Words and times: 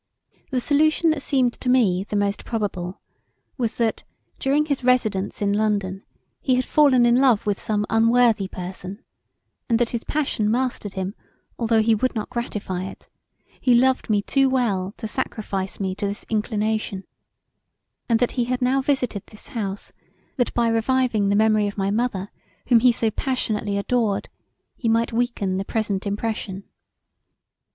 The 0.49 0.59
solution 0.59 1.11
that 1.11 1.21
seemed 1.21 1.53
to 1.61 1.69
me 1.69 2.03
the 2.03 2.15
most 2.15 2.43
probable 2.43 2.99
was 3.55 3.77
that 3.77 4.03
during 4.39 4.65
his 4.65 4.83
residence 4.83 5.43
in 5.43 5.53
London 5.53 6.01
he 6.41 6.55
had 6.55 6.65
fallen 6.65 7.05
in 7.05 7.17
love 7.21 7.45
with 7.45 7.61
some 7.61 7.85
unworthy 7.87 8.47
person, 8.47 9.03
and 9.69 9.77
that 9.77 9.91
his 9.91 10.03
passion 10.03 10.49
mastered 10.49 10.93
him 10.95 11.13
although 11.59 11.83
he 11.83 11.93
would 11.93 12.15
not 12.15 12.31
gratify 12.31 12.83
it: 12.85 13.09
he 13.59 13.75
loved 13.75 14.09
me 14.09 14.23
too 14.23 14.49
well 14.49 14.91
to 14.97 15.05
sacrifise 15.05 15.79
me 15.79 15.93
to 15.93 16.07
this 16.07 16.25
inclination, 16.29 17.03
and 18.09 18.17
that 18.19 18.31
he 18.31 18.45
had 18.45 18.59
now 18.59 18.81
visited 18.81 19.21
this 19.27 19.49
house 19.49 19.93
that 20.35 20.51
by 20.55 20.67
reviving 20.67 21.29
the 21.29 21.35
memory 21.35 21.67
of 21.67 21.77
my 21.77 21.91
mother 21.91 22.31
whom 22.69 22.79
he 22.79 22.91
so 22.91 23.11
passionately 23.11 23.77
adored 23.77 24.29
he 24.75 24.89
might 24.89 25.13
weaken 25.13 25.57
the 25.57 25.63
present 25.63 26.07
impression. 26.07 26.63